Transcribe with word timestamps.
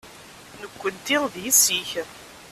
Nekkenti 0.61 1.17
d 1.33 1.33
yessi-k. 1.43 1.91